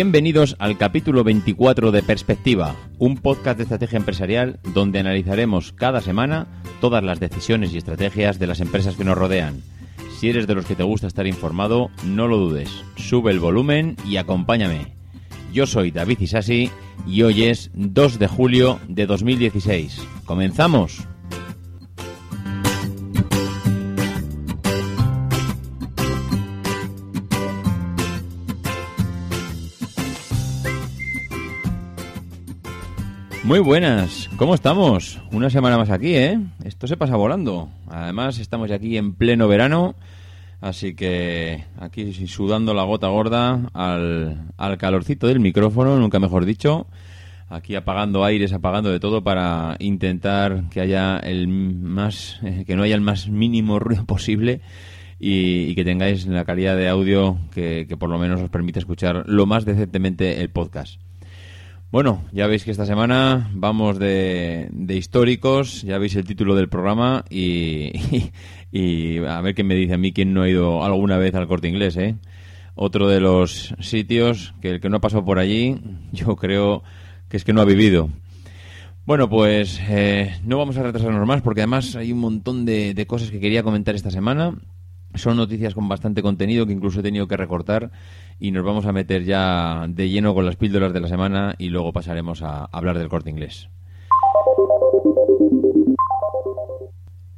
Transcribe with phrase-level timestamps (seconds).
[0.00, 6.46] Bienvenidos al capítulo 24 de Perspectiva, un podcast de estrategia empresarial donde analizaremos cada semana
[6.80, 9.60] todas las decisiones y estrategias de las empresas que nos rodean.
[10.16, 13.96] Si eres de los que te gusta estar informado, no lo dudes, sube el volumen
[14.06, 14.94] y acompáñame.
[15.52, 16.70] Yo soy David Isasi
[17.04, 20.00] y hoy es 2 de julio de 2016.
[20.26, 21.08] ¡Comenzamos!
[33.48, 35.22] Muy buenas, ¿cómo estamos?
[35.32, 36.38] Una semana más aquí, ¿eh?
[36.64, 37.70] Esto se pasa volando.
[37.88, 39.94] Además, estamos aquí en pleno verano,
[40.60, 46.88] así que aquí sudando la gota gorda al, al calorcito del micrófono, nunca mejor dicho.
[47.48, 52.96] Aquí apagando aires, apagando de todo para intentar que haya el más, que no haya
[52.96, 54.60] el más mínimo ruido posible
[55.18, 59.46] y, que tengáis la calidad de audio que por lo menos os permite escuchar lo
[59.46, 61.00] más decentemente el podcast.
[61.90, 66.68] Bueno, ya veis que esta semana vamos de, de históricos, ya veis el título del
[66.68, 67.92] programa y,
[68.70, 71.48] y, a ver qué me dice a mí quién no ha ido alguna vez al
[71.48, 72.16] corte inglés, ¿eh?
[72.74, 75.80] Otro de los sitios que el que no ha pasado por allí,
[76.12, 76.82] yo creo
[77.30, 78.10] que es que no ha vivido.
[79.06, 83.06] Bueno, pues eh, no vamos a retrasarnos más porque además hay un montón de, de
[83.06, 84.54] cosas que quería comentar esta semana.
[85.14, 87.90] Son noticias con bastante contenido que incluso he tenido que recortar
[88.40, 91.70] y nos vamos a meter ya de lleno con las píldoras de la semana y
[91.70, 93.68] luego pasaremos a hablar del corte inglés.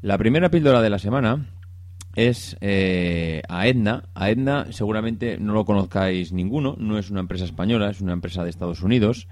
[0.02, 1.46] La primera píldora de la semana
[2.16, 4.04] es eh, a Edna.
[4.14, 8.44] A Edna seguramente no lo conozcáis ninguno, no es una empresa española, es una empresa
[8.44, 9.28] de Estados Unidos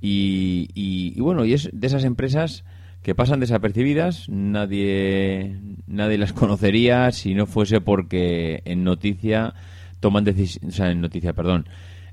[0.00, 2.64] y, y bueno, y es de esas empresas
[3.02, 5.56] que pasan desapercibidas, nadie,
[5.86, 9.54] nadie las conocería si no fuese porque en noticia
[10.00, 11.66] toman decisiones, o sea, en noticia, perdón,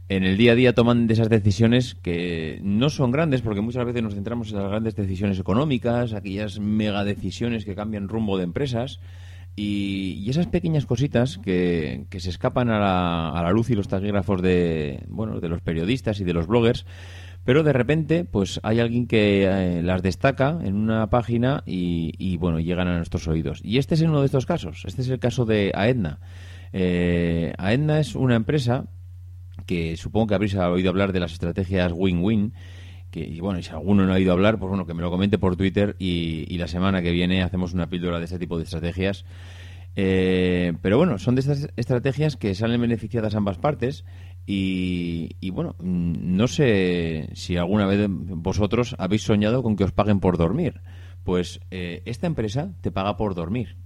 [0.08, 3.86] en el día a día toman de esas decisiones que no son grandes, porque muchas
[3.86, 8.44] veces nos centramos en las grandes decisiones económicas, aquellas mega decisiones que cambian rumbo de
[8.44, 9.00] empresas,
[9.56, 13.76] y, y esas pequeñas cositas que, que se escapan a la, a la, luz y
[13.76, 16.86] los taquígrafos de, bueno, de los periodistas y de los bloggers,
[17.46, 22.38] pero de repente pues hay alguien que eh, las destaca en una página y, y,
[22.38, 23.62] bueno, llegan a nuestros oídos.
[23.64, 26.20] Y este es uno de estos casos, este es el caso de Aetna.
[26.78, 28.88] Eh, es una empresa
[29.66, 32.54] que supongo que habréis oído hablar de las estrategias win-win.
[33.12, 35.10] Que, y bueno, y si alguno no ha oído hablar, pues bueno, que me lo
[35.10, 38.66] comente por Twitter y, la semana que viene hacemos una píldora de este tipo de
[38.66, 39.24] estrategias.
[39.96, 44.04] Eh, pero bueno, son de estas estrategias que salen beneficiadas ambas partes
[44.46, 50.20] y, y, bueno, no sé si alguna vez vosotros habéis soñado con que os paguen
[50.20, 50.82] por dormir.
[51.24, 53.78] Pues eh, esta empresa te paga por dormir.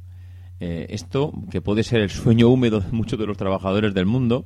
[0.59, 4.45] Eh, esto, que puede ser el sueño húmedo de muchos de los trabajadores del mundo,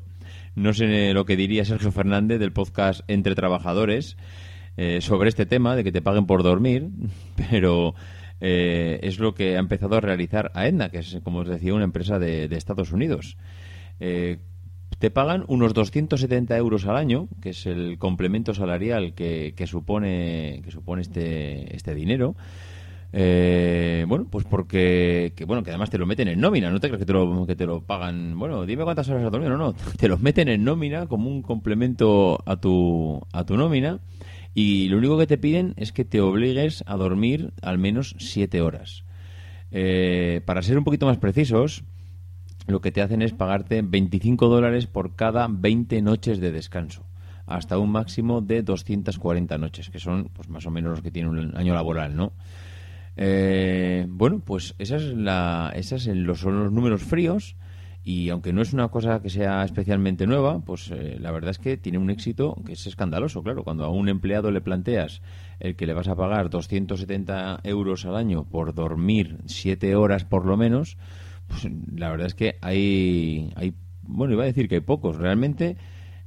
[0.56, 4.18] no sé lo que diría Sergio Fernández del podcast Entre Trabajadores
[4.78, 6.90] eh, sobre este tema de que te paguen por dormir,
[7.50, 7.96] pero
[8.40, 11.84] eh, es lo que ha empezado a realizar AEDNA, que es, como os decía, una
[11.84, 13.38] empresa de, Estados Unidos.
[14.00, 14.38] Eh,
[15.00, 20.62] te pagan unos 270 euros al año, que es el complemento salarial que, que supone,
[20.64, 22.36] que supone este, este dinero.
[23.16, 26.88] Eh, bueno, pues porque que, bueno, que además te lo meten en nómina, no te
[26.88, 29.58] crees que te lo, que te lo pagan, bueno, dime cuántas horas has dormido, no,
[29.58, 34.00] no, te lo meten en nómina como un complemento a tu, a tu nómina
[34.56, 38.62] y lo único que te piden es que te obligues a dormir al menos siete
[38.62, 39.04] horas.
[39.70, 41.84] Eh, para ser un poquito más precisos,
[42.66, 47.06] lo que te hacen es pagarte 25 dólares por cada 20 noches de descanso
[47.46, 51.30] hasta un máximo de 240 noches, que son pues más o menos los que tiene
[51.30, 52.32] un año laboral, ¿no?
[53.16, 57.56] Eh, bueno, pues esa es la, esas son los números fríos
[58.06, 61.60] y aunque no es una cosa que sea especialmente nueva, pues eh, la verdad es
[61.60, 63.64] que tiene un éxito que es escandaloso, claro.
[63.64, 65.22] Cuando a un empleado le planteas
[65.60, 70.46] el que le vas a pagar 270 euros al año por dormir 7 horas por
[70.46, 70.98] lo menos,
[71.48, 75.16] pues la verdad es que hay, hay, bueno, iba a decir que hay pocos.
[75.16, 75.78] Realmente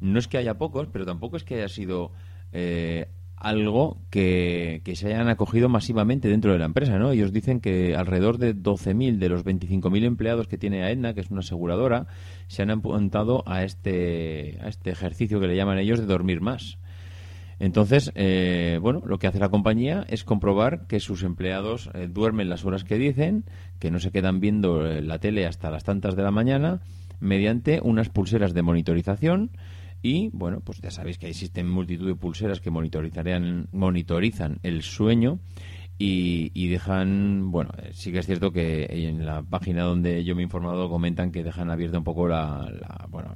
[0.01, 2.13] no es que haya pocos, pero tampoco es que haya sido...
[2.53, 7.13] Eh, algo que, se hayan acogido masivamente dentro de la empresa, ¿no?
[7.13, 11.31] Ellos dicen que alrededor de 12.000 de los 25.000 empleados que tiene AEDNA, que es
[11.31, 12.07] una aseguradora,
[12.49, 16.79] se han apuntado a este, a este ejercicio que le llaman ellos de dormir más.
[17.59, 22.51] Entonces, eh, bueno, lo que hace la compañía es comprobar que sus empleados eh, duermen
[22.51, 23.45] las horas que dicen,
[23.79, 26.81] que no se quedan viendo eh, la tele hasta las tantas de la mañana,
[27.19, 29.51] mediante unas pulseras de monitorización
[30.07, 35.41] y, bueno, pues ya sabéis que existen multitud de pulseras que monitorizan, el sueño
[35.99, 40.45] y, dejan, bueno, sí que es cierto que en la página donde yo me he
[40.45, 43.33] informado comentan que dejan abierta un poco la, la, bueno,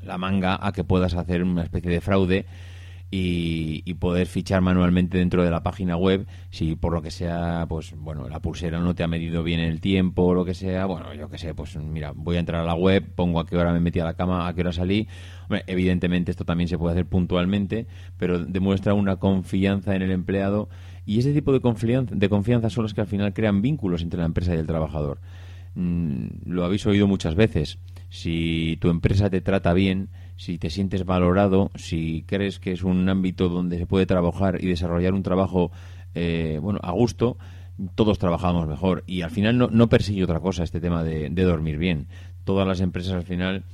[0.00, 2.46] la manga a que puedas hacer una especie de fraude
[3.10, 7.94] y, poder fichar manualmente dentro de la página web si por lo que sea pues
[7.96, 11.14] bueno la pulsera no te ha medido bien el tiempo o lo que sea bueno
[11.14, 13.72] yo que sé pues mira voy a entrar a la web pongo a qué hora
[13.72, 15.08] me metí a la cama a qué hora salí.
[15.66, 17.86] Evidentemente esto también se puede hacer puntualmente
[18.18, 20.68] pero demuestra una confianza en el empleado
[21.06, 24.18] y ese tipo de confianza, de confianza son los que al final crean vínculos entre
[24.18, 25.20] la empresa y el trabajador.
[25.74, 27.78] Mm, lo habéis oído muchas veces
[28.08, 33.08] si tu empresa te trata bien si te sientes valorado, si crees que es un
[33.08, 35.70] ámbito donde se puede trabajar y desarrollar un trabajo
[36.14, 37.36] eh, bueno a gusto,
[37.94, 41.78] todos trabajamos mejor y al final no, no persigue otra cosa este tema de, dormir
[41.78, 42.06] bien.
[42.44, 43.64] Todas las empresas al final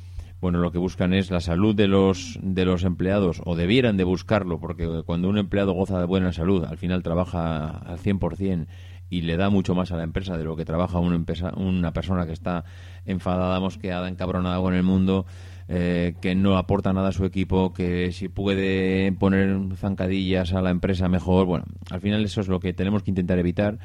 [0.40, 4.04] bueno, lo que buscan es la salud de los, de los empleados, o debieran de
[4.04, 8.66] buscarlo, porque cuando un empleado goza de buena salud, al final trabaja al 100%
[9.10, 11.92] y le da mucho más a la empresa de lo que trabaja una, empresa, una
[11.92, 12.64] persona que está
[13.04, 15.26] enfadada, mosqueada, encabronada con el mundo,
[15.72, 20.70] eh, que no aporta nada a su equipo, que si puede poner zancadillas a la
[20.70, 21.46] empresa mejor.
[21.46, 23.78] Bueno, al final eso es lo que tenemos que intentar evitar.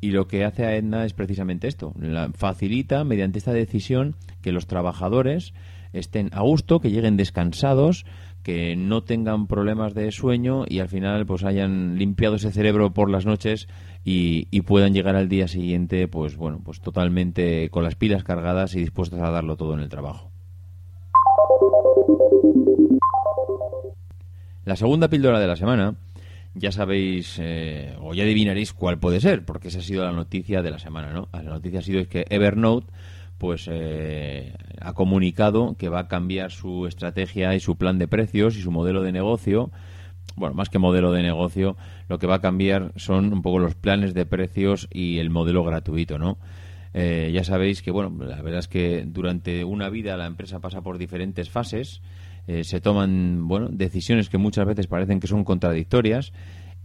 [0.00, 1.94] Y lo que hace AEDNA es precisamente esto.
[1.98, 5.52] La facilita, mediante esta decisión, que los trabajadores
[5.92, 8.06] estén a gusto, que lleguen descansados,
[8.44, 13.10] que no tengan problemas de sueño y al final pues hayan limpiado ese cerebro por
[13.10, 13.66] las noches
[14.04, 18.74] y, y, puedan llegar al día siguiente pues bueno pues totalmente con las pilas cargadas
[18.74, 20.31] y dispuestos a darlo todo en el trabajo.
[24.64, 25.96] La segunda píldora de la semana,
[26.54, 30.62] ya sabéis eh, o ya adivinaréis cuál puede ser, porque esa ha sido la noticia
[30.62, 31.28] de la semana, ¿no?
[31.32, 32.86] La noticia ha sido que Evernote
[33.38, 38.56] pues eh, ha comunicado que va a cambiar su estrategia y su plan de precios
[38.56, 39.72] y su modelo de negocio.
[40.36, 41.76] Bueno, más que modelo de negocio,
[42.08, 45.64] lo que va a cambiar son un poco los planes de precios y el modelo
[45.64, 46.38] gratuito, ¿no?
[46.94, 50.82] Eh, ya sabéis que, bueno, la verdad es que durante una vida la empresa pasa
[50.82, 52.00] por diferentes fases
[52.46, 56.32] eh, se toman bueno decisiones que muchas veces parecen que son contradictorias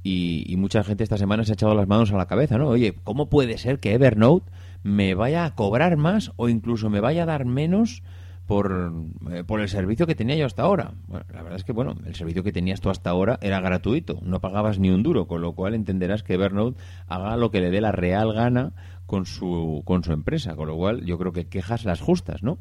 [0.04, 2.68] y, mucha gente esta semana se ha echado las manos a la cabeza, ¿no?
[2.70, 4.50] Oye, ¿cómo puede ser que Evernote
[4.84, 8.04] me vaya a cobrar más o incluso me vaya a dar menos
[8.46, 8.94] por,
[9.32, 10.94] eh, por el servicio que tenía yo hasta ahora?
[11.08, 14.20] Bueno, la verdad es que, bueno, el servicio que tenías tú hasta ahora era gratuito,
[14.22, 17.70] no pagabas ni un duro, con lo cual entenderás que Evernote haga lo que le
[17.70, 18.72] dé la real gana
[19.06, 22.60] con su, con su empresa, con lo cual yo creo que quejas las justas, ¿no?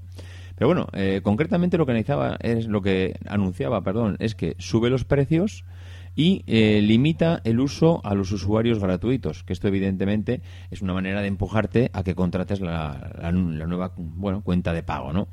[0.56, 4.90] Pero bueno, eh, concretamente lo que analizaba es lo que anunciaba, perdón, es que sube
[4.90, 5.64] los precios
[6.16, 11.20] y eh, limita el uso a los usuarios gratuitos, que esto evidentemente es una manera
[11.20, 15.28] de empujarte a que contrates la, nueva bueno, cuenta de pago, ¿no?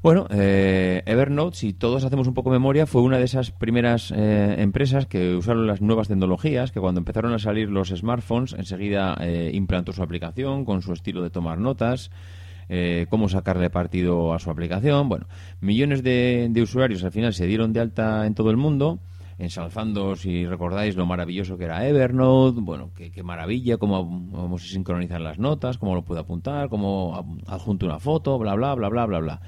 [0.00, 5.06] Bueno, eh, Evernote, si todos hacemos un poco memoria, fue una de esas primeras empresas
[5.06, 9.18] que usaron las nuevas tecnologías, que cuando empezaron a salir los smartphones, enseguida
[9.52, 12.12] implantó su aplicación con su estilo de tomar notas,
[12.68, 15.08] eh, cómo sacarle partido a su aplicación.
[15.08, 15.26] Bueno,
[15.60, 18.98] millones de, usuarios al final se dieron de alta en todo el mundo
[19.38, 25.38] ensalzando, si recordáis, lo maravilloso que era Evernote, bueno, qué, maravilla, cómo, se sincronizan las
[25.38, 29.40] notas, cómo lo puedo apuntar, cómo adjunto una foto, bla, bla, bla, bla, bla, bla.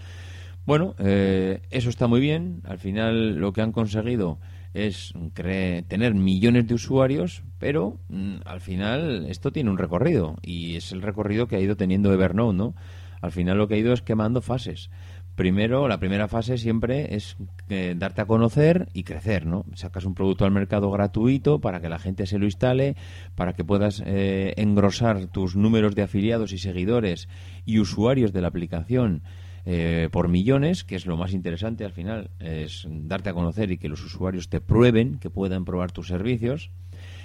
[0.65, 2.63] Bueno, eh, eso está muy bien.
[2.65, 4.39] Al final lo que han conseguido
[4.75, 10.93] es tener millones de usuarios, pero mm, al final esto tiene un recorrido y es
[10.93, 12.75] el recorrido que ha ido teniendo Evernote, ¿no?
[13.21, 14.91] Al final lo que ha ido es quemando fases.
[15.35, 17.37] Primero, la primera fase siempre es
[17.71, 19.65] eh, darte a conocer y crecer, ¿no?
[19.75, 22.95] Sacas un producto al mercado gratuito para que la gente se lo instale,
[23.37, 27.29] para que puedas eh, engrosar tus números de afiliados y seguidores
[27.65, 29.23] y usuarios de la aplicación
[29.65, 33.79] eh, por millones, que es lo más interesante al final, es darte a conocer y
[33.79, 36.71] que los usuarios te prueben, que puedan probar tus servicios.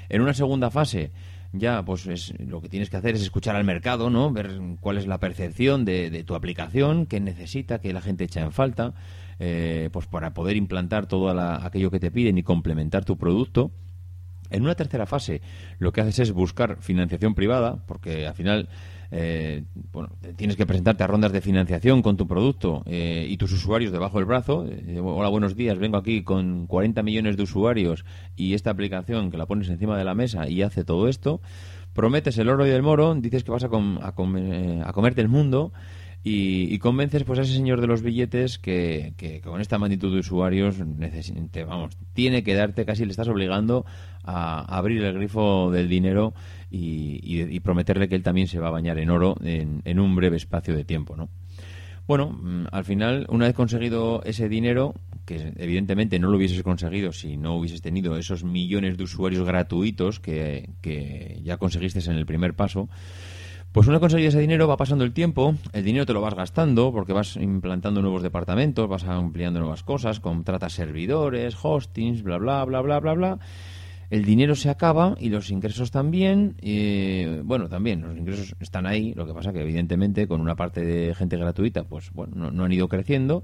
[0.07, 1.11] En una segunda fase,
[1.59, 4.31] ya pues es, lo que tienes que hacer es escuchar al mercado, ¿no?
[4.31, 8.51] Ver cuál es la percepción de, tu aplicación, qué necesita, qué la gente echa en
[8.51, 8.93] falta,
[9.39, 13.71] eh, pues para poder implantar todo aquello que te piden y complementar tu producto.
[14.49, 15.41] En una tercera fase,
[15.79, 18.69] lo que haces es buscar financiación privada, porque al final
[19.11, 23.51] eh, bueno, tienes que presentarte a rondas de financiación con tu producto eh, y tus
[23.53, 24.65] usuarios debajo del brazo.
[24.67, 29.37] Eh, hola, buenos días, vengo aquí con 40 millones de usuarios y esta aplicación que
[29.37, 31.41] la pones encima de la mesa y hace todo esto.
[31.93, 35.71] Prometes el oro y el moro, dices que vas a, a, a comerte el mundo
[36.27, 39.13] y, convences pues a ese señor de los billetes que,
[39.43, 40.77] con esta magnitud de usuarios
[41.67, 43.85] vamos tiene que darte casi le estás obligando
[44.23, 46.33] a, abrir el grifo del dinero
[46.71, 50.75] y, prometerle que él también se va a bañar en oro en, un breve espacio
[50.75, 51.29] de tiempo no
[52.07, 57.11] bueno mm, al final una vez conseguido ese dinero que evidentemente no lo hubieses conseguido
[57.11, 62.25] si no hubieses tenido esos millones de usuarios gratuitos que, que ya conseguiste en el
[62.25, 62.89] primer paso
[63.75, 66.93] pues una conseguido ese dinero, va pasando el tiempo, el dinero te lo vas gastando
[66.93, 72.79] porque vas implantando nuevos departamentos, vas ampliando nuevas cosas, contratas servidores, hostings, bla, bla, bla,
[72.79, 73.39] bla, bla, bla.
[74.09, 76.55] El dinero se acaba y los ingresos también.
[77.43, 79.13] bueno, también los ingresos están ahí.
[79.13, 82.71] Lo que pasa que evidentemente con una parte de gente gratuita, pues bueno, no han
[82.71, 83.43] ido creciendo.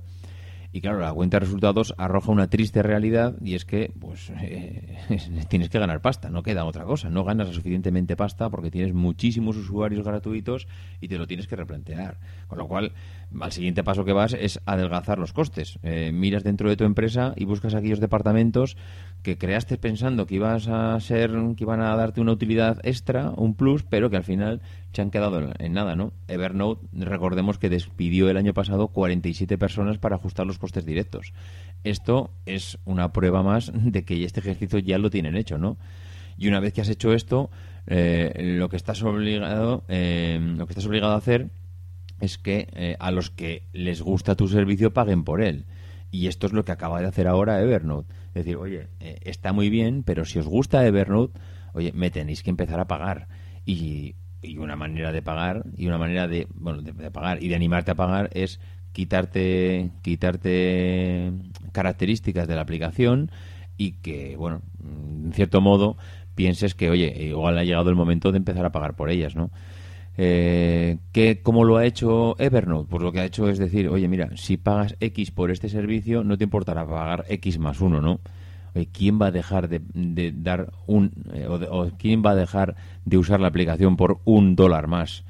[0.73, 4.97] Y claro, la cuenta de resultados arroja una triste realidad y es que pues eh,
[5.49, 7.09] tienes que ganar pasta, no queda otra cosa.
[7.09, 10.67] No ganas suficientemente pasta porque tienes muchísimos usuarios gratuitos
[11.01, 12.17] y te lo tienes que replantear.
[12.47, 12.93] Con lo cual,
[13.39, 15.77] al siguiente paso que vas es adelgazar los costes.
[15.83, 18.77] Eh, miras dentro de tu empresa y buscas aquellos departamentos
[19.21, 23.55] que creaste pensando que ibas a ser, que iban a darte una utilidad extra, un
[23.55, 24.61] plus, pero que al final
[24.93, 26.13] se han quedado en nada, ¿no?
[26.27, 31.33] Evernote, recordemos que despidió el año pasado 47 personas para ajustar los costes directos.
[31.83, 35.77] Esto es una prueba más de que este ejercicio ya lo tienen hecho, ¿no?
[36.37, 37.51] Y una vez que has hecho esto,
[37.87, 41.49] eh, lo que estás obligado, eh, lo que estás obligado a hacer
[42.19, 45.65] es que eh, a los que les gusta tu servicio paguen por él.
[46.11, 48.13] Y esto es lo que acaba de hacer ahora Evernote.
[48.33, 51.39] Decir, oye, eh, está muy bien, pero si os gusta Evernote,
[51.73, 53.27] oye, me tenéis que empezar a pagar.
[53.65, 54.15] Y,
[54.57, 57.95] una manera de pagar, y una manera de, bueno, de, pagar y de animarte a
[57.95, 58.59] pagar es
[58.91, 61.31] quitarte, quitarte
[61.71, 63.29] características de la aplicación
[63.77, 65.95] y que, bueno, en cierto modo
[66.33, 69.51] pienses que, oye, igual ha llegado el momento de empezar a pagar por ellas, ¿no?
[70.23, 72.87] Eh, ¿qué, ¿Cómo lo ha hecho Evernote?
[72.87, 76.23] Pues lo que ha hecho es decir, oye, mira, si pagas X por este servicio,
[76.23, 78.19] no te importará pagar X más uno, ¿no?
[78.93, 81.11] ¿quién va a dejar de, dar un...
[81.33, 85.23] Eh, o, quién va a dejar de usar la aplicación por un dólar más?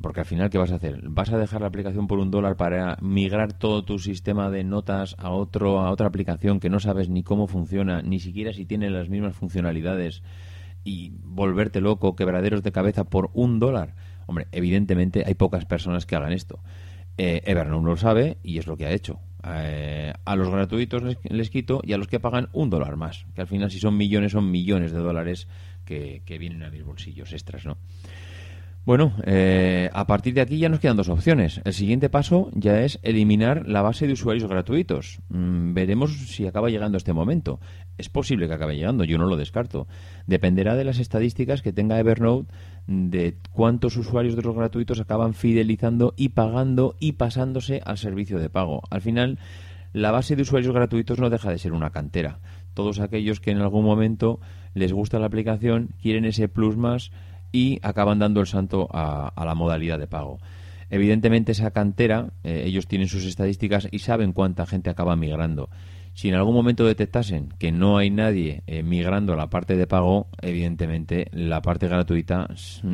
[0.00, 1.02] Porque al final, ¿qué vas a hacer?
[1.10, 5.14] ¿Vas a dejar la aplicación por un dólar para migrar todo tu sistema de notas
[5.18, 8.88] a, otro, a otra aplicación que no sabes ni cómo funciona, ni siquiera si tiene
[8.88, 10.22] las mismas funcionalidades
[10.84, 14.07] y volverte loco, quebraderos de cabeza por un dólar?
[14.28, 16.60] Hombre, evidentemente hay pocas personas que hagan esto.
[17.16, 19.20] Eh, Evernote lo sabe y es lo que ha hecho.
[19.42, 23.24] Eh, a los gratuitos les, quito y a los que pagan un dólar más.
[23.34, 25.48] Que al final, si son millones, son millones de dólares
[25.86, 27.78] que, que vienen a mis bolsillos extras, ¿no?
[28.88, 31.60] Bueno, eh, a partir de aquí ya nos quedan dos opciones.
[31.66, 35.18] El siguiente paso ya es eliminar la base de usuarios gratuitos.
[35.28, 37.60] Mm, veremos si acaba llegando este momento.
[37.98, 39.88] Es posible que acabe llegando, yo no lo descarto.
[40.26, 42.50] Dependerá de las estadísticas que tenga Evernote
[42.86, 48.48] de cuántos usuarios de los gratuitos acaban fidelizando y pagando y pasándose al servicio de
[48.48, 48.80] pago.
[48.88, 49.38] Al final,
[49.92, 52.38] la base de usuarios gratuitos no deja de ser una cantera.
[52.72, 54.40] Todos aquellos que en algún momento
[54.72, 57.10] les gusta la aplicación, quieren ese plus más
[57.52, 60.38] y acaban dando el santo a, la modalidad de pago.
[60.90, 65.68] Evidentemente esa cantera, eh, ellos tienen sus estadísticas y saben cuánta gente acaba migrando.
[66.14, 69.86] Si en algún momento detectasen que no hay nadie eh, migrando a la parte de
[69.86, 72.48] pago, evidentemente la parte gratuita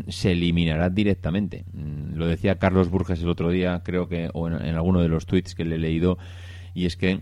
[0.08, 1.64] se eliminará directamente.
[1.72, 5.08] Mm, lo decía Carlos Burges el otro día, creo que, o en, en alguno de
[5.08, 6.18] los tweets que le he leído,
[6.74, 7.20] y es que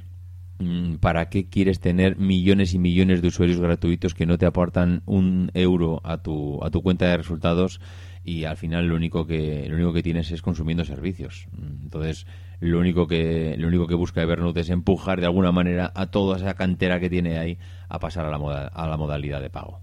[1.00, 5.50] ¿para qué quieres tener millones y millones de usuarios gratuitos que no te aportan un
[5.54, 7.80] euro a tu, a tu cuenta de resultados
[8.24, 11.48] y al final lo único que lo único que tienes es consumiendo servicios?
[11.52, 12.26] Mm, entonces,
[12.60, 16.36] lo único que lo único que busca Evernote es empujar de alguna manera a toda
[16.36, 19.80] esa cantera que tiene ahí a pasar a la, a la modalidad de pago.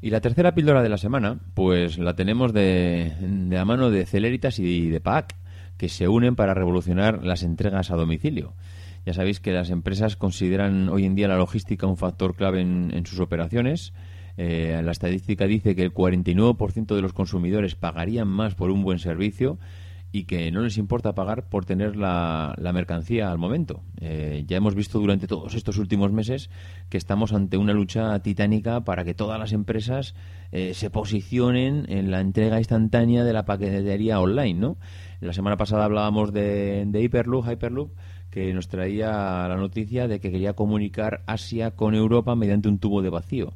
[0.00, 4.04] Y la tercera píldora de la semana, pues la tenemos de, de la mano de
[4.04, 5.34] Celeritas y de PAC
[5.76, 8.54] que se unen para revolucionar las entregas a domicilio.
[9.06, 13.06] Ya sabéis que las empresas consideran hoy en día la logística un factor clave en,
[13.06, 13.92] sus operaciones.
[14.36, 18.98] Eh, la estadística dice que el 49% de los consumidores pagarían más por un buen
[18.98, 19.58] servicio
[20.14, 23.82] y que no les importa pagar por tener la, mercancía al momento.
[24.00, 26.50] Eh, ya hemos visto durante todos estos últimos meses
[26.88, 30.14] que estamos ante una lucha titánica para que todas las empresas
[30.52, 34.76] eh, se posicionen en la entrega instantánea de la paquetería online, ¿no?
[35.18, 37.90] La semana pasada hablábamos de, Hyperloop, Hyperloop
[38.30, 43.02] que nos traía la noticia de que quería comunicar Asia con Europa mediante un tubo
[43.02, 43.54] de vacío.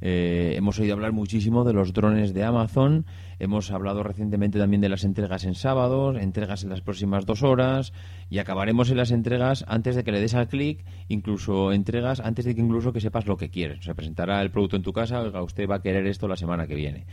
[0.00, 3.04] Eh, hemos oído hablar muchísimo de los drones de Amazon,
[3.40, 7.92] hemos hablado recientemente también de las entregas en sábados, entregas en las próximas dos horas
[8.28, 12.44] y acabaremos en las entregas antes de que le des al clic, incluso entregas antes
[12.44, 13.84] de que incluso que sepas lo que quieres.
[13.84, 16.66] Se presentará el producto en tu casa, oiga, usted va a querer esto la semana
[16.66, 17.06] que viene.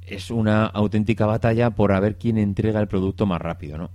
[0.00, 3.90] Es una auténtica batalla por a ver quién entrega el producto más rápido, ¿no?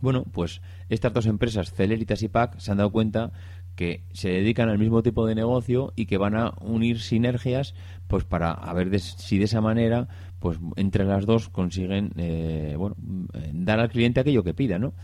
[0.00, 3.32] Bueno, pues estas dos empresas, Celeritas y PAC, se han dado cuenta
[3.78, 7.76] que se dedican al mismo tipo de negocio y que van a unir sinergias
[8.08, 10.08] pues para a ver si de esa manera
[10.40, 12.96] pues entre las dos consiguen eh, bueno
[13.34, 14.94] eh, dar al cliente aquello que pida no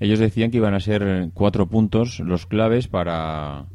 [0.00, 3.66] ellos decían que iban a ser cuatro puntos los claves para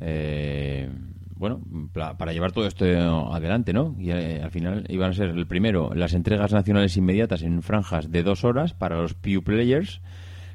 [0.00, 0.90] eh,
[1.34, 1.62] bueno
[1.94, 2.84] para llevar todo esto
[3.32, 7.62] adelante no y al final iban a ser el primero las entregas nacionales inmediatas en
[7.62, 10.02] franjas de dos horas para los pew players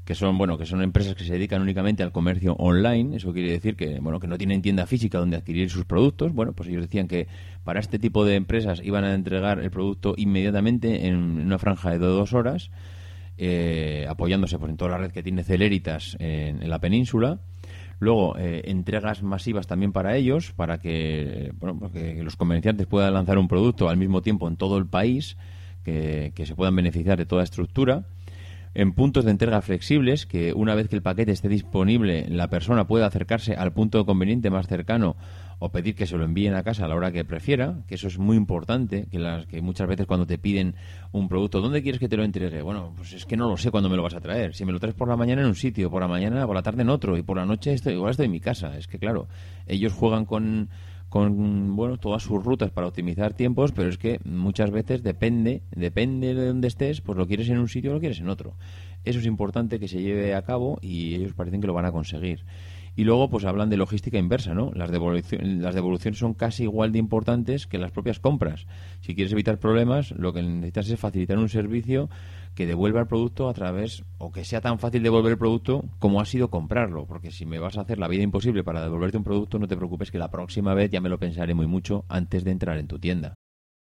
[0.06, 3.52] que son bueno que son empresas que se dedican únicamente al comercio online eso quiere
[3.52, 6.82] decir que bueno que no tienen tienda física donde adquirir sus productos bueno pues ellos
[6.82, 7.28] decían que
[7.64, 11.98] para este tipo de empresas iban a entregar el producto inmediatamente en una franja de
[12.00, 12.70] dos horas
[13.38, 17.40] eh, apoyándose pues, en toda la red que tiene Celeritas en, la península.
[18.00, 23.14] Luego, eh, entregas masivas también para ellos, para que, bueno, pues que los comerciantes puedan
[23.14, 25.38] lanzar un producto al mismo tiempo en todo el país,
[25.84, 28.06] que, que se puedan beneficiar de toda estructura
[28.76, 32.88] en puntos de entrega flexibles, que una vez que el paquete esté disponible, la persona
[32.88, 35.16] pueda acercarse al punto conveniente más cercano
[35.60, 38.08] o pedir que se lo envíen a casa a la hora que prefiera, que eso
[38.08, 40.76] es muy importante, que, las, que muchas veces cuando te piden
[41.12, 42.62] un producto, ¿dónde quieres que te lo entregue?
[42.62, 44.56] Bueno, pues es que no lo sé cuándo me lo vas a traer.
[44.56, 46.64] Si me lo traes por la mañana en un sitio, por la mañana, por la
[46.64, 48.78] tarde en otro, y por la noche estoy, igual estoy en mi casa.
[48.78, 49.28] Es que claro,
[49.68, 50.70] ellos juegan con
[51.14, 56.34] con bueno todas sus rutas para optimizar tiempos, pero es que muchas veces depende depende
[56.34, 58.56] de dónde estés, pues lo quieres en un sitio o lo quieres en otro.
[59.04, 61.92] Eso es importante que se lleve a cabo y ellos parecen que lo van a
[61.92, 62.46] conseguir.
[62.96, 64.72] Y luego, pues hablan de logística inversa, ¿no?
[64.74, 68.66] Las, las devoluciones son casi igual de importantes que las propias compras.
[69.02, 72.10] Si quieres evitar problemas, lo que necesitas es facilitar un servicio
[72.56, 76.22] que devuelva el producto a través, o que sea tan fácil devolver el producto como
[76.22, 77.06] ha sido comprarlo.
[77.06, 79.78] Porque si me vas a hacer la vida imposible para devolverte un producto, no te
[79.78, 82.88] preocupes que la próxima vez ya me lo pensaré muy mucho antes de entrar en
[82.88, 83.36] tu tienda.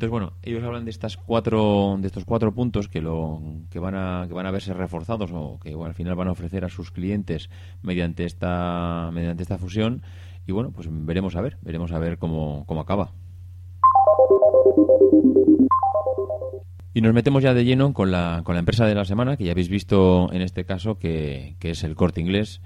[0.00, 3.94] Entonces, bueno, ellos hablan de estas cuatro, de estos cuatro puntos que lo, que van
[3.94, 6.90] a, que van a verse reforzados o que al final van a ofrecer a sus
[6.90, 7.50] clientes
[7.82, 10.00] mediante esta, mediante esta fusión.
[10.46, 13.12] Y bueno, pues veremos a ver, veremos a ver cómo, cómo acaba.
[16.94, 19.44] Y nos metemos ya de lleno con la, con la empresa de la semana, que
[19.44, 22.62] ya habéis visto en este caso que, que es el corte inglés.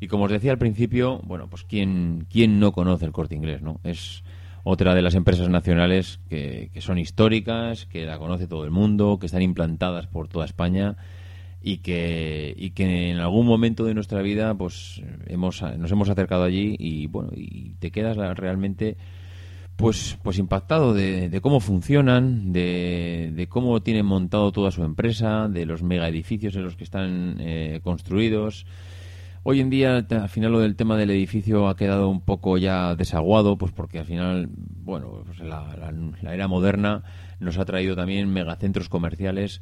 [0.00, 3.62] Y como os decía al principio, bueno, pues quién, quién no conoce el corte inglés,
[3.62, 3.78] ¿no?
[3.84, 4.24] Es
[4.64, 9.26] otra de las empresas nacionales que, son históricas, que la conoce todo el mundo, que
[9.26, 10.96] están implantadas por toda España
[11.60, 16.44] y que, y que en algún momento de nuestra vida pues hemos, nos hemos acercado
[16.44, 18.96] allí y bueno y te quedas realmente
[19.76, 25.66] pues pues impactado de, cómo funcionan de, de, cómo tienen montado toda su empresa de
[25.66, 28.66] los mega edificios en los que están eh, construidos
[29.44, 32.94] Hoy en día, al final, lo del tema del edificio ha quedado un poco ya
[32.94, 37.02] desaguado, pues porque al final, bueno, pues la, era moderna
[37.40, 39.60] nos ha traído también megacentros comerciales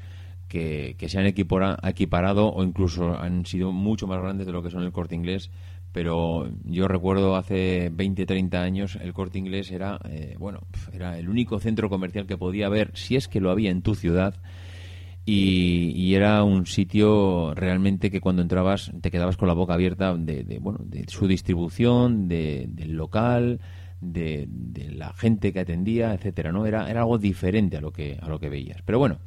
[0.49, 4.83] que, se han equiparado o incluso han sido mucho más grandes de lo que son
[4.83, 5.51] el corte inglés.
[5.93, 10.61] Pero yo recuerdo hace 20, 30 años el corte inglés era, eh, bueno,
[10.93, 13.95] era el único centro comercial que podía haber, si es que lo había en tu
[13.95, 14.35] ciudad,
[15.25, 20.59] y, era un sitio realmente que cuando entrabas te quedabas con la boca abierta de,
[20.61, 23.61] bueno, de su distribución, de, del local,
[24.01, 24.49] de,
[24.93, 26.67] la gente que atendía, etcétera, ¿no?
[26.67, 28.83] Era, era algo diferente a lo que a lo que veías.
[28.83, 29.19] Pero bueno,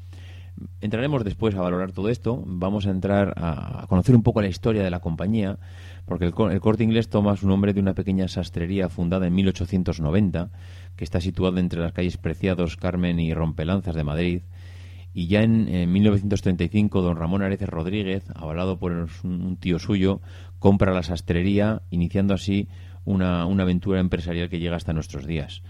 [0.81, 2.43] entraremos después a valorar todo esto.
[2.45, 5.57] Vamos a entrar a, conocer un poco la historia de la compañía,
[6.05, 10.49] porque el, el, Corte Inglés toma su nombre de una pequeña sastrería fundada en 1890,
[10.95, 14.41] que está situada entre las calles Preciados, Carmen y Rompelanzas de Madrid.
[15.13, 20.21] Y ya en, 1935, don Ramón Areces Rodríguez, avalado por un tío suyo,
[20.59, 22.67] compra la sastrería, iniciando así
[23.05, 25.61] una, una aventura empresarial que llega hasta nuestros días.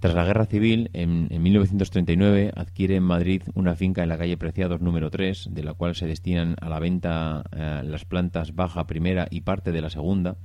[0.00, 4.80] Tras la Guerra Civil, en, 1939 adquiere en Madrid una finca en la calle Preciados
[4.80, 9.26] número 3, de la cual se destinan a la venta eh, las plantas baja primera
[9.28, 10.36] y parte de la segunda.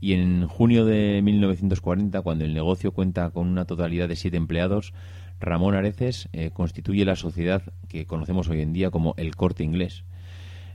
[0.00, 4.92] Y en junio de 1940, cuando el negocio cuenta con una totalidad de siete empleados,
[5.40, 10.04] Ramón Areces eh, constituye la sociedad que conocemos hoy en día como el Corte Inglés.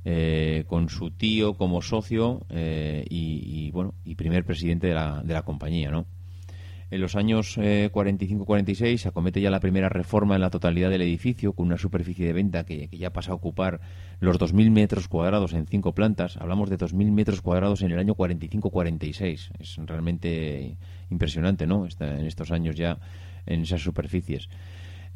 [0.07, 5.33] Eh, con su tío como socio y, y, bueno y primer presidente de la, de
[5.33, 6.05] la compañía, ¿no?
[6.91, 11.01] En los años 45-46 eh, se acomete ya la primera reforma en la totalidad del
[11.01, 13.81] edificio, con una superficie de venta que, ya pasa a ocupar
[14.19, 16.37] los 2.000 metros cuadrados en cinco plantas.
[16.37, 19.51] Hablamos de 2.000 metros cuadrados en el año 45-46.
[19.59, 20.77] Es realmente
[21.09, 21.87] impresionante, ¿no?
[21.99, 22.99] en estos años ya
[23.45, 24.49] en esas superficies.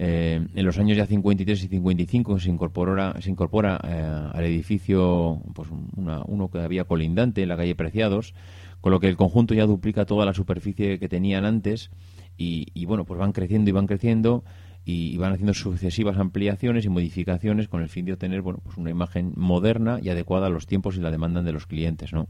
[0.01, 5.41] Eh, en los años ya 53 y 55 se incorpora, se incorpora eh, al edificio
[5.53, 8.33] pues uno que había colindante en la calle Preciados,
[8.79, 11.91] con lo que el conjunto ya duplica toda la superficie que tenían antes
[12.37, 14.45] y, bueno, pues van creciendo y van creciendo
[14.85, 18.89] y, van haciendo sucesivas ampliaciones y modificaciones con el fin de obtener bueno, pues una
[18.89, 22.29] imagen moderna y adecuada a los tiempos y la demanda de los clientes, ¿no?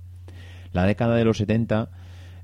[0.71, 1.91] La década de los 70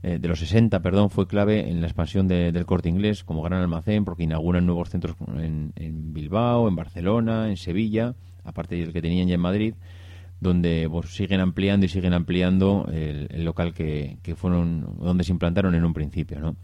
[0.07, 3.63] eh, de los 60, perdón, fue clave en la expansión del corte inglés como gran
[3.63, 8.13] almacén porque inauguran nuevos centros en, en Bilbao, en Barcelona, en Sevilla,
[8.43, 9.73] aparte del que tenían ya en Madrid,
[10.39, 15.83] donde pues, siguen ampliando y siguen ampliando el, local que, fueron donde se implantaron en
[15.83, 16.55] un principio, ¿no?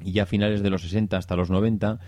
[0.00, 1.98] Y ya a finales de los 60 hasta los 90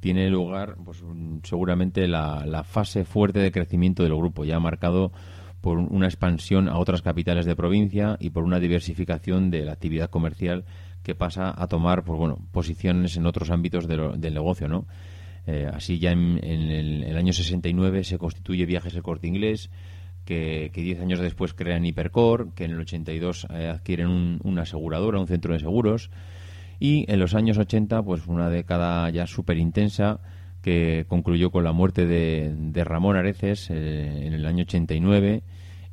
[0.00, 1.04] tiene lugar pues,
[1.42, 5.12] seguramente la, fase fuerte de crecimiento del grupo, ya marcado
[5.60, 10.10] por una expansión a otras capitales de provincia y por una diversificación de la actividad
[10.10, 10.64] comercial
[11.02, 14.86] que pasa a tomar pues, bueno, posiciones en otros ámbitos del negocio, ¿no?
[15.46, 19.70] Eh, así ya en, el, el, año 69 se constituye Viajes el Corte Inglés,
[20.24, 25.28] que, diez años después crean Hipercore, que en el 82 eh, adquieren una aseguradora, un
[25.28, 26.10] centro de seguros,
[26.80, 30.20] y en los años 80, pues una década ya súper intensa
[30.66, 35.44] que concluyó con la muerte de, Ramón Areces eh, en el año 89.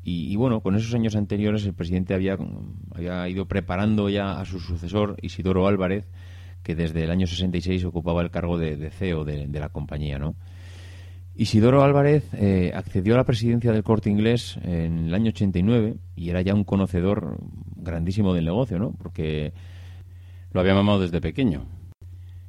[0.03, 2.39] Y, bueno, con esos años anteriores el presidente había,
[2.95, 6.07] había ido preparando ya a su sucesor, Isidoro Álvarez,
[6.63, 10.35] que desde el año 66 ocupaba el cargo de, CEO de, de la compañía, ¿no?
[11.35, 16.29] Isidoro Álvarez eh, accedió a la presidencia del Corte Inglés en el año 89 y
[16.31, 17.37] era ya un conocedor
[17.75, 18.91] grandísimo del negocio, ¿no?
[18.93, 19.53] Porque
[20.51, 21.67] lo había mamado desde pequeño.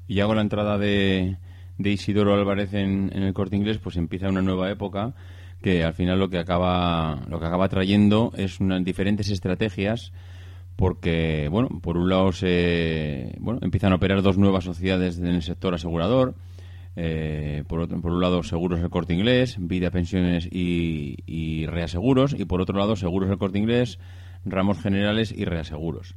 [0.08, 1.36] Y ya con la entrada de,
[1.78, 5.14] Isidoro Álvarez en, el Corte Inglés, pues empieza una nueva época
[5.62, 10.12] que al final lo que acaba lo que acaba trayendo es unas diferentes estrategias
[10.76, 15.42] porque bueno por un lado se bueno empiezan a operar dos nuevas sociedades en el
[15.42, 16.34] sector asegurador
[16.96, 22.34] eh, por, por un lado, seguros el corte inglés, vida, pensiones y, reaseguros.
[22.38, 23.98] Y por otro lado, seguros el corte inglés,
[24.44, 26.14] ramos generales y reaseguros.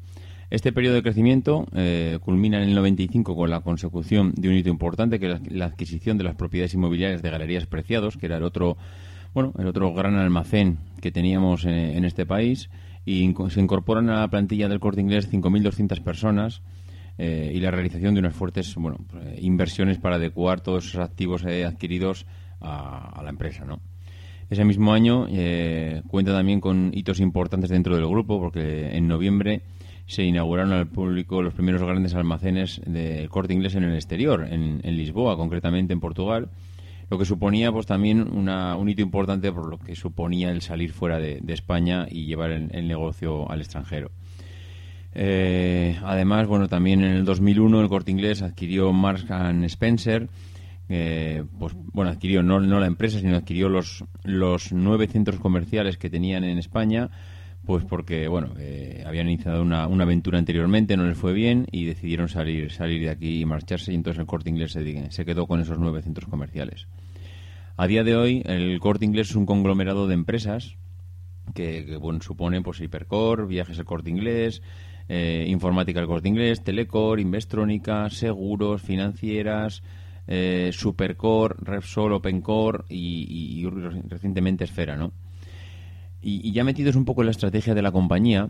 [0.50, 4.70] Este periodo de crecimiento eh, culmina en el 95 con la consecución de un hito
[4.70, 8.44] importante, que es la adquisición de las propiedades inmobiliarias de Galerías Preciados, que era el
[8.44, 8.78] otro,
[9.34, 12.70] bueno, el otro gran almacén que teníamos en este país.
[13.06, 16.62] Y se incorporan a la plantilla del corte inglés 5.200 personas
[17.18, 21.44] eh, y la realización de unas fuertes bueno, eh, inversiones para adecuar todos esos activos
[21.46, 22.28] eh, adquiridos
[22.62, 23.66] a, la empresa.
[23.66, 23.80] ¿no?
[24.50, 25.28] Ese mismo año
[26.08, 29.62] cuenta también con hitos importantes dentro del grupo porque en noviembre
[30.08, 34.82] se inauguraron al público los primeros grandes almacenes del corte inglés en el exterior, en,
[34.84, 36.50] Lisboa, concretamente en Portugal,
[37.10, 41.20] lo que suponía pues también un hito importante por lo que suponía el salir fuera
[41.20, 44.12] de, España y llevar el negocio al extranjero.
[45.20, 49.26] Eh, además, bueno, también en el 2001 el Corte Inglés adquirió Marks
[49.64, 50.30] Spencer,
[50.90, 55.98] eh, pues bueno, adquirió no, no, la empresa, sino adquirió los, los nueve centros comerciales
[55.98, 57.10] que tenían en España,
[57.68, 61.84] pues porque, bueno, eh, habían iniciado una, una, aventura anteriormente, no les fue bien y
[61.84, 65.60] decidieron salir, salir de aquí y marcharse y entonces el Corte Inglés se, quedó con
[65.60, 66.88] esos nueve centros comerciales.
[67.76, 70.78] A día de hoy, el Corte Inglés es un conglomerado de empresas
[71.54, 74.62] que, bueno, supone pues Hipercor, Viajes el Corte Inglés,
[75.10, 79.84] eh, informática del Corte Inglés, Telecor, Investrónica, seguros, financieras,
[80.26, 83.70] eh, Supercore, Repsol, Opencore y, y,
[84.08, 85.12] recientemente Esfera, ¿no?
[86.30, 88.50] Y, ya metidos un poco en la estrategia de la compañía,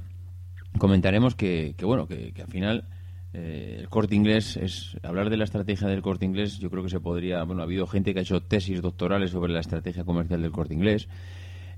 [0.79, 2.85] comentaremos que, bueno, que, al final
[3.33, 6.57] eh, el corte inglés es hablar de la estrategia del corte inglés.
[6.57, 7.43] Yo creo que se podría.
[7.43, 10.73] Bueno, ha habido gente que ha hecho tesis doctorales sobre la estrategia comercial del corte
[10.73, 11.07] inglés.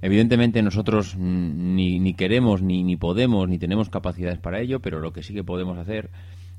[0.02, 5.12] Evidentemente nosotros ni, ni queremos, ni, ni podemos, ni tenemos capacidades para ello, pero lo
[5.12, 6.12] que sí que podemos hacer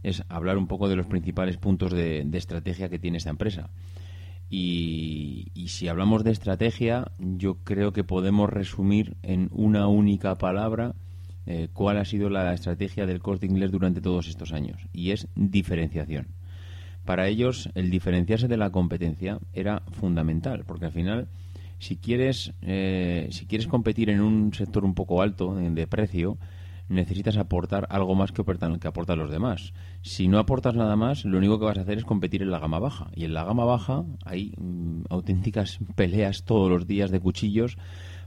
[0.02, 3.70] es hablar un poco de los principales puntos de, estrategia que tiene esta empresa.
[4.50, 10.96] Y, si hablamos de estrategia, yo creo que podemos resumir en una única palabra
[11.46, 15.28] eh, cuál ha sido la estrategia del corte inglés durante todos estos años, y es
[15.36, 16.26] diferenciación.
[17.04, 21.28] Para ellos, el diferenciarse de la competencia era fundamental, porque al final,
[21.78, 26.38] si quieres, eh, si quieres competir en un sector un poco alto de precio,
[26.90, 29.72] necesitas aportar algo más que aportan, que aportan los demás.
[30.02, 32.58] Si no aportas nada más, lo único que vas a hacer es competir en la
[32.58, 33.10] gama baja.
[33.14, 37.78] Y en la gama baja hay mm, auténticas peleas todos los días de cuchillos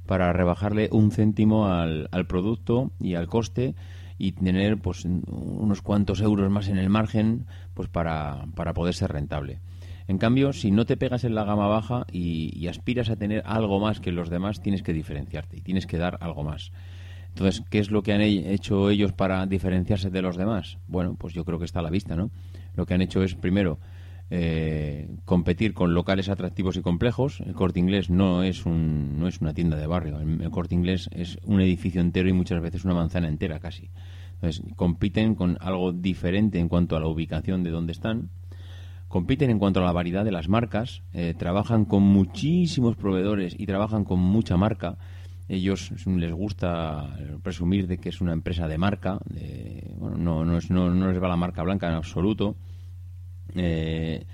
[0.05, 3.75] para rebajarle un céntimo al, al producto y al coste
[4.17, 9.11] y tener pues unos cuantos euros más en el margen pues para, para poder ser
[9.11, 9.59] rentable.
[10.07, 13.79] En cambio, si no te pegas en la gama baja y, aspiras a tener algo
[13.79, 16.71] más que los demás, tienes que diferenciarte y tienes que dar algo más.
[17.33, 20.77] Entonces, ¿qué es lo que han hecho ellos para diferenciarse de los demás?
[20.87, 22.29] Bueno, pues yo creo que está a la vista, ¿no?
[22.75, 23.79] Lo que han hecho es, primero,
[24.29, 27.39] eh, competir con locales atractivos y complejos.
[27.41, 30.19] El Corte Inglés no es, un, no es una tienda de barrio.
[30.19, 33.89] El, Corte Inglés es un edificio entero y muchas veces una manzana entera casi.
[34.35, 38.29] Entonces, compiten con algo diferente en cuanto a la ubicación de donde están.
[39.07, 41.03] Compiten en cuanto a la variedad de las marcas.
[41.13, 44.97] Eh, trabajan con muchísimos proveedores y trabajan con mucha marca.
[45.47, 49.19] Ellos les gusta presumir de que es una empresa de marca.
[49.97, 52.55] bueno, no, no, es, no, les va la marca blanca en absoluto
[53.55, 54.25] eh,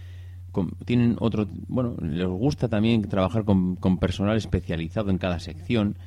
[0.85, 5.97] tienen otro, bueno, les gusta también trabajar con, personal especializado en cada sección.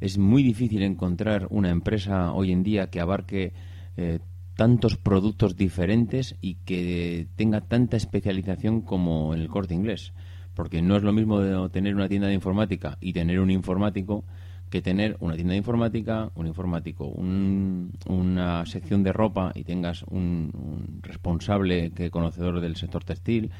[0.00, 3.52] Es muy difícil encontrar una empresa hoy en día que abarque
[3.96, 4.20] eh,
[4.54, 10.12] tantos productos diferentes y que tenga tanta especialización como en el corte inglés.
[10.54, 14.24] Porque no es lo mismo tener una tienda de informática y tener un informático
[14.70, 21.00] que tener una tienda de informática, un informático, una sección de ropa y tengas un,
[21.02, 23.50] responsable que conocedor del sector textil,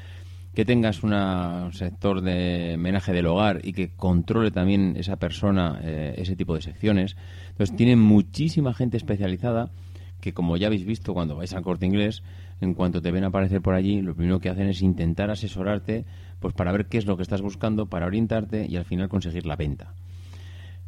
[0.53, 1.13] que tengas un
[1.73, 6.61] sector de menaje del hogar y que controle también esa persona eh, ese tipo de
[6.61, 7.15] secciones.
[7.49, 9.71] Entonces tienen muchísima gente especializada
[10.19, 12.23] que como ya habéis visto cuando vais al corte inglés,
[12.61, 16.05] en cuanto te ven aparecer por allí, lo primero que hacen es intentar asesorarte
[16.39, 19.45] pues para ver qué es lo que estás buscando, para orientarte y al final conseguir
[19.45, 19.93] la venta.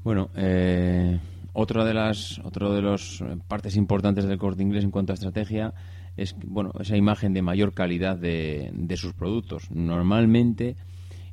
[0.03, 1.19] Bueno, eh,
[1.53, 5.73] otra de las otro de las partes importantes del corte inglés en cuanto a estrategia
[6.17, 9.69] es bueno esa imagen de mayor calidad de, de sus productos.
[9.69, 10.75] Normalmente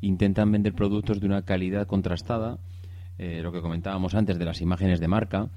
[0.02, 2.58] intentan vender productos de una calidad contrastada,
[3.16, 5.48] eh, lo que comentábamos antes de las imágenes de marca,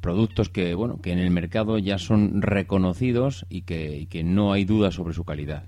[0.00, 4.52] productos que bueno que en el mercado ya son reconocidos y que, y que no
[4.52, 5.64] hay duda sobre su calidad.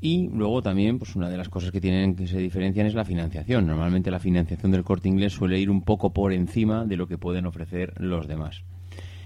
[0.00, 3.04] Y luego también, pues una de las cosas que tienen que se diferencian es la
[3.04, 3.66] financiación.
[3.66, 7.18] Normalmente la financiación del corte inglés suele ir un poco por encima de lo que
[7.18, 8.62] pueden ofrecer los demás.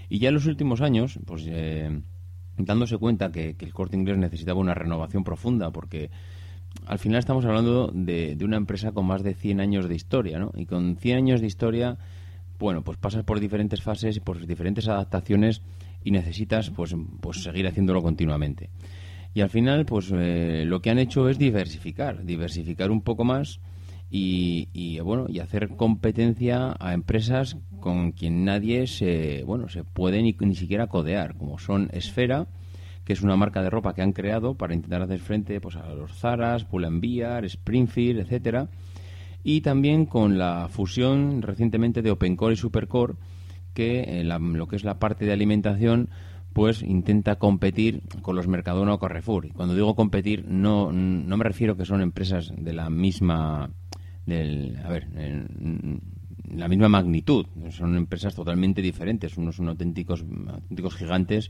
[0.09, 2.01] Y ya en los últimos años, pues eh,
[2.57, 6.09] dándose cuenta que, el corte inglés necesitaba una renovación profunda, porque
[6.87, 10.39] al final estamos hablando de, de, una empresa con más de 100 años de historia,
[10.39, 10.51] ¿no?
[10.55, 11.97] Y con 100 años de historia,
[12.57, 15.61] bueno, pues pasas por diferentes fases, por diferentes adaptaciones
[16.03, 18.69] y necesitas, pues, pues seguir haciéndolo continuamente.
[19.33, 23.59] Y al final, pues eh, lo que han hecho es diversificar, diversificar un poco más
[24.15, 30.35] y, bueno y hacer competencia a empresas con quien nadie se bueno se puede ni,
[30.39, 32.45] ni siquiera codear, como son Esfera,
[33.05, 35.91] que es una marca de ropa que han creado para intentar hacer frente pues a
[35.95, 38.69] los Zaras, Pull&Bear, Springfield, etcétera,
[39.43, 43.15] y también con la fusión recientemente de OpenCore y SuperCore,
[43.73, 46.09] que en lo que es la parte de alimentación
[46.53, 49.47] pues intenta competir con los Mercadona o Carrefour.
[49.47, 53.71] Y cuando digo competir, no, no me refiero que son empresas de la misma,
[54.25, 55.07] del, a ver,
[56.49, 57.47] la misma magnitud.
[57.71, 59.37] Son empresas totalmente diferentes.
[59.37, 61.49] Unos son auténticos, auténticos gigantes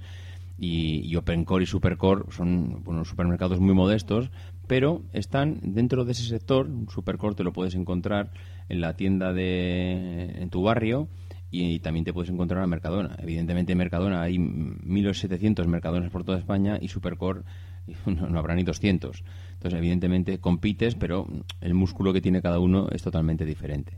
[0.57, 4.31] y, y OpenCore y Supercore son unos supermercados muy modestos,
[4.67, 6.69] pero están dentro de ese sector.
[6.89, 8.31] Supercore te lo puedes encontrar
[8.69, 11.09] en la tienda de en tu barrio
[11.53, 13.15] y también te puedes encontrar a Mercadona.
[13.19, 17.43] Evidentemente en Mercadona hay 1.700 Mercadonas por toda España y Supercore
[18.07, 19.23] no, habrá ni 200.
[19.53, 21.27] Entonces evidentemente compites, pero
[21.61, 23.93] el músculo que tiene cada uno es totalmente diferente.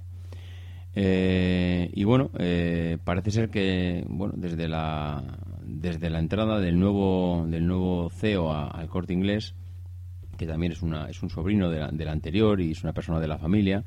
[0.95, 5.23] Eh, y bueno, eh, parece ser que bueno desde la
[5.61, 9.55] desde la entrada del nuevo del nuevo CEO al Corte Inglés,
[10.37, 13.37] que también es una es un sobrino del anterior y es una persona de la
[13.37, 13.85] familia,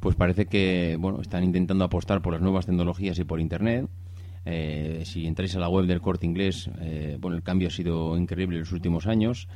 [0.00, 3.88] pues parece que bueno están intentando apostar por las nuevas tecnologías y por Internet.
[4.44, 8.16] Eh, si entráis a la web del Corte Inglés, eh, bueno, el cambio ha sido
[8.16, 9.48] increíble en los últimos años.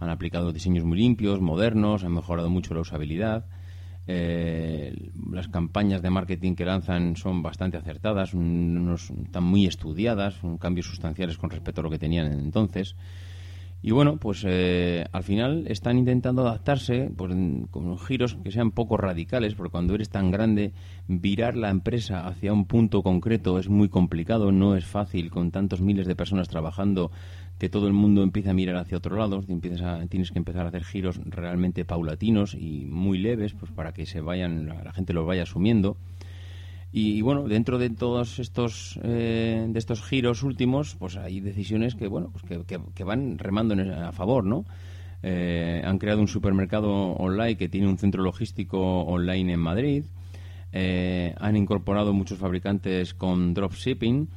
[0.00, 3.44] Han aplicado diseños muy limpios, modernos, han mejorado mucho la usabilidad.
[4.06, 10.86] Eh, las campañas de marketing que lanzan son bastante acertadas, están muy estudiadas, son cambios
[10.86, 12.96] sustanciales con respecto a lo que tenían entonces.
[13.80, 17.32] Y bueno, pues eh, al final están intentando adaptarse pues,
[17.70, 20.72] con giros que sean poco radicales, porque cuando eres tan grande,
[21.06, 25.80] virar la empresa hacia un punto concreto es muy complicado, no es fácil con tantos
[25.80, 27.12] miles de personas trabajando
[27.58, 30.84] que todo el mundo empieza a mirar hacia otro lado, tienes que empezar a hacer
[30.84, 35.42] giros realmente paulatinos y muy leves, pues para que se vayan, la gente los vaya
[35.42, 35.96] asumiendo.
[36.90, 42.08] Y, bueno, dentro de todos estos eh, de estos giros últimos, pues hay decisiones que
[42.08, 44.64] bueno, pues que, van remando a favor, ¿no?
[45.22, 50.04] Eh, han creado un supermercado online que tiene un centro logístico online en Madrid.
[50.72, 54.28] Eh, han incorporado muchos fabricantes con dropshipping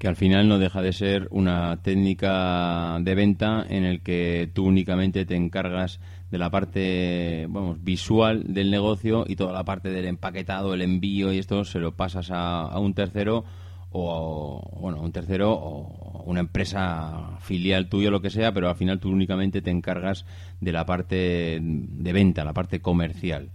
[0.00, 4.64] que al final no deja de ser una técnica de venta en el que tú
[4.64, 6.00] únicamente te encargas
[6.30, 11.32] de la parte vamos, visual del negocio y toda la parte del empaquetado, el envío
[11.32, 13.44] y esto se lo pasas a, un tercero
[13.92, 19.00] o bueno, un tercero o una empresa filial tuya lo que sea, pero al final
[19.00, 20.24] tú únicamente te encargas
[20.60, 23.50] de la parte de venta, la parte comercial.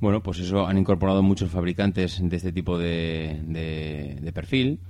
[0.00, 4.80] Bueno, pues eso han incorporado muchos fabricantes de este tipo de, de perfil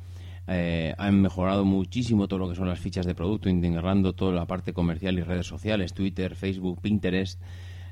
[0.53, 4.47] eh, han mejorado muchísimo todo lo que son las fichas de producto, integrando toda la
[4.47, 7.41] parte comercial y redes sociales, Twitter, Facebook, Pinterest.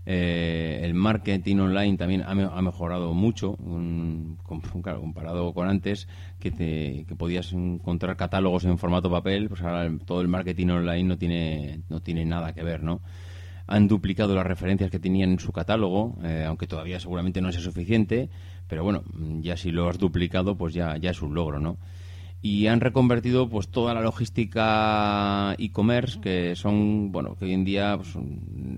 [0.05, 3.57] Eh, el marketing online también ha, mejorado mucho,
[4.43, 6.09] comparado con antes,
[6.41, 11.05] que, te, que podías encontrar catálogos en formato papel, pues ahora todo el marketing online
[11.05, 13.03] no tiene, no tiene nada que ver, ¿no?
[13.69, 17.57] Han duplicado las referencias que tenían en su catálogo, eh, aunque todavía seguramente no es
[17.57, 18.31] suficiente,
[18.67, 19.05] pero bueno,
[19.43, 21.77] ya si lo has duplicado, pues ya, ya es un logro, ¿no?
[22.41, 27.97] Y han reconvertido pues toda la logística e-commerce que son bueno que hoy en día
[27.97, 28.15] pues,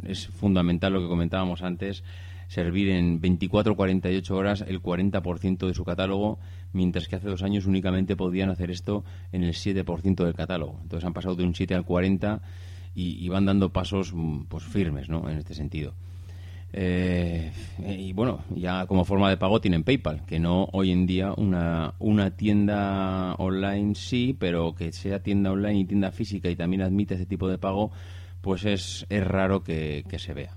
[0.06, 2.02] es fundamental lo que comentábamos antes
[2.48, 6.38] servir en 24 o 48 horas el 40% de su catálogo
[6.72, 11.06] mientras que hace dos años únicamente podían hacer esto en el 7% del catálogo entonces
[11.06, 12.40] han pasado de un 7 al 40
[12.94, 14.14] y, y van dando pasos
[14.48, 15.28] pues firmes ¿no?
[15.28, 15.94] en este sentido
[16.72, 17.52] eh,
[17.84, 21.94] y bueno, ya como forma de pago tienen PayPal, que no hoy en día una,
[21.98, 27.14] una tienda online sí, pero que sea tienda online y tienda física y también admite
[27.14, 27.90] ese tipo de pago,
[28.40, 30.56] pues es, es raro que, se vea.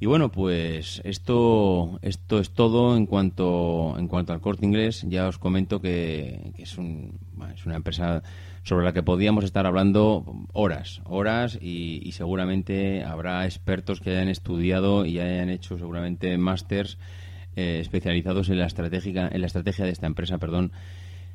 [0.00, 5.06] Y bueno, pues esto, esto es todo en cuanto, en cuanto al corte inglés.
[5.08, 7.18] Ya os comento que, es, un,
[7.54, 8.22] es una empresa
[8.62, 15.04] sobre la que podíamos estar hablando horas, horas y, seguramente habrá expertos que hayan estudiado
[15.04, 16.98] y hayan hecho seguramente másters
[17.56, 20.72] eh, especializados en la estratégica, en la estrategia de esta empresa, perdón.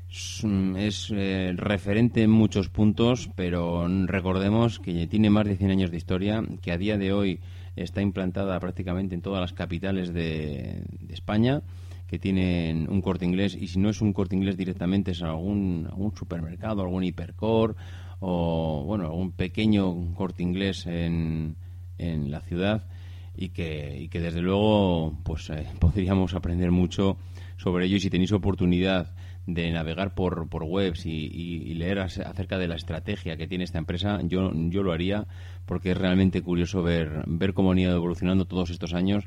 [0.09, 5.97] Es, eh, referente en muchos puntos, pero recordemos que tiene más de 100 años de
[5.97, 7.41] historia, que a día de hoy
[7.75, 11.61] está implantada prácticamente en todas las capitales de España
[12.07, 15.85] que tienen un corte inglés y si no es un corte inglés directamente es algún,
[15.89, 17.75] algún supermercado, algún hipercore
[18.19, 21.57] o bueno, algún pequeño corte inglés en,
[21.97, 22.87] en la ciudad
[23.35, 27.17] y que, y que desde luego pues eh, podríamos aprender mucho
[27.57, 27.97] sobre ello.
[27.97, 29.13] Y si tenéis oportunidad
[29.45, 33.77] de navegar por, por webs y, y, leer acerca de la estrategia que tiene esta
[33.77, 35.25] empresa, yo, yo lo haría
[35.65, 39.23] porque es realmente curioso ver, ver cómo han ido evolucionando todos estos años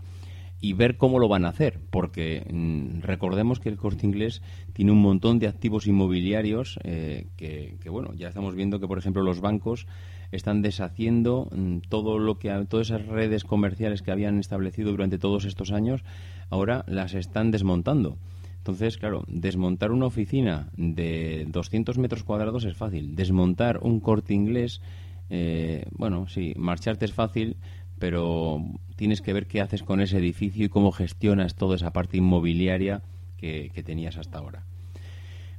[0.61, 4.43] y ver cómo lo van a hacer, porque mm, recordemos que el corte inglés
[4.73, 9.23] tiene un montón de activos inmobiliarios eh, que, bueno, ya estamos viendo que, por ejemplo,
[9.23, 9.87] los bancos
[10.33, 15.45] están deshaciendo mm, todo lo que todas esas redes comerciales que habían establecido durante todos
[15.45, 16.05] estos años,
[16.51, 18.19] ahora las están desmontando.
[18.59, 23.17] Entonces, claro, desmontar una oficina de 200 metros cuadrados es fácil.
[23.17, 24.83] Desmontar un corte inglés,
[25.31, 27.57] eh, bueno, sí, marcharte es fácil,
[28.01, 28.65] pero
[28.97, 33.03] tienes que ver qué haces con ese edificio y cómo gestionas toda esa parte inmobiliaria
[33.37, 34.65] que, tenías hasta ahora.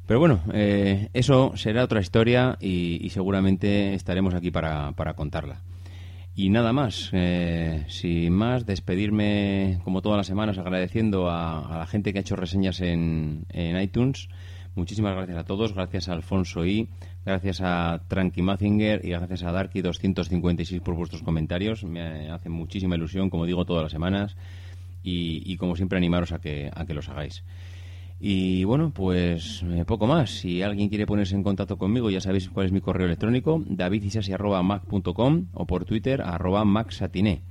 [0.06, 5.62] Pero bueno, eh, eso será otra historia y, seguramente estaremos aquí para, contarla.
[6.36, 12.12] Y nada más, eh, sin más, despedirme como todas las semanas agradeciendo a, la gente
[12.12, 14.30] que ha hecho reseñas en, en iTunes.
[14.76, 16.88] Muchísimas gracias a todos, gracias a Alfonso I,
[17.24, 21.84] Gracias a Tranqui Mazinger y gracias a Darky256 por vuestros comentarios.
[21.84, 24.36] Me hace muchísima ilusión, como digo, todas las semanas.
[25.04, 27.44] Y, como siempre, animaros a que, a que los hagáis.
[28.20, 30.30] Y bueno, pues eh, poco más.
[30.30, 35.46] Si alguien quiere ponerse en contacto conmigo, ya sabéis cuál es mi correo electrónico, davidisasi.mac.com
[35.54, 37.42] o por Twitter, arroba maxatiné.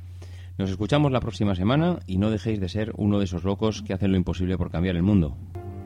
[0.59, 3.95] Nos escuchamos la próxima semana y no dejéis de ser uno de esos locos que
[3.95, 5.37] hacen lo imposible por cambiar el mundo.